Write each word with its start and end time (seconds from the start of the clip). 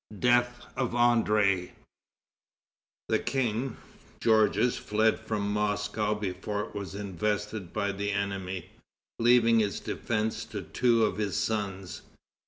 Death 0.19 0.65
of 0.75 0.93
André. 0.93 1.73
The 3.07 3.19
king, 3.19 3.77
Georges, 4.19 4.75
fled 4.75 5.19
from 5.19 5.53
Moscow 5.53 6.15
before 6.15 6.61
it 6.63 6.73
was 6.73 6.95
invested 6.95 7.71
by 7.71 7.91
the 7.91 8.09
enemy, 8.11 8.71
leaving 9.19 9.61
its 9.61 9.79
defense 9.79 10.43
to 10.45 10.63
two 10.63 11.05
of 11.05 11.17
his 11.19 11.35
sons. 11.37 12.01